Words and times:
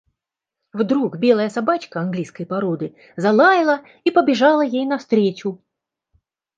Вдруг 0.73 1.17
белая 1.19 1.49
собачка 1.49 1.99
английской 2.01 2.45
породы 2.45 2.95
залаяла 3.17 3.85
и 4.03 4.09
побежала 4.09 4.61
ей 4.63 4.87
навстречу. 4.87 5.61